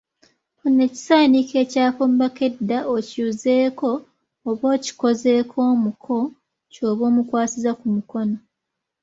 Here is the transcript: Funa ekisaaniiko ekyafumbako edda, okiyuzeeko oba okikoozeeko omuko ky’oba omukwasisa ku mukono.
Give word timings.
Funa 0.57 0.81
ekisaaniiko 0.87 1.55
ekyafumbako 1.63 2.41
edda, 2.49 2.77
okiyuzeeko 2.95 3.89
oba 4.49 4.65
okikoozeeko 4.75 5.57
omuko 5.71 6.17
ky’oba 6.71 7.03
omukwasisa 7.09 7.71
ku 7.79 7.85
mukono. 7.95 8.37